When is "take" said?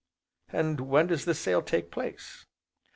1.61-1.91